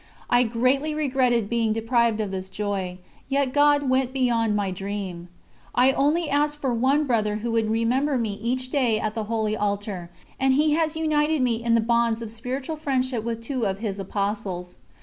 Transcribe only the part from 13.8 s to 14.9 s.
apostles.